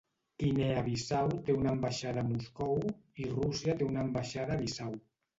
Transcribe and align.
Guinea 0.43 0.77
Bissau 0.85 1.27
té 1.49 1.55
una 1.57 1.73
ambaixada 1.75 2.21
a 2.21 2.27
Moscou, 2.29 2.79
i 3.25 3.27
Rússia 3.33 3.75
té 3.83 3.89
una 3.91 4.01
ambaixada 4.05 4.55
a 4.57 4.59
Bissau. 4.63 4.97